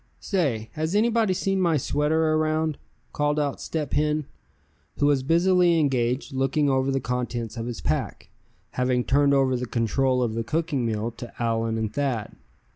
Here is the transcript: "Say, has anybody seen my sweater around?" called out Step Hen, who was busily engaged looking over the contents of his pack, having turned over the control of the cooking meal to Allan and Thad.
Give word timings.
"Say, 0.19 0.71
has 0.73 0.95
anybody 0.95 1.35
seen 1.35 1.61
my 1.61 1.77
sweater 1.77 2.33
around?" 2.33 2.79
called 3.13 3.39
out 3.39 3.61
Step 3.61 3.93
Hen, 3.93 4.25
who 4.97 5.05
was 5.05 5.21
busily 5.21 5.79
engaged 5.79 6.33
looking 6.33 6.67
over 6.71 6.89
the 6.89 6.99
contents 6.99 7.55
of 7.55 7.67
his 7.67 7.81
pack, 7.81 8.31
having 8.71 9.03
turned 9.03 9.35
over 9.35 9.55
the 9.55 9.67
control 9.67 10.23
of 10.23 10.33
the 10.33 10.43
cooking 10.43 10.87
meal 10.87 11.11
to 11.17 11.31
Allan 11.39 11.77
and 11.77 11.93
Thad. 11.93 12.35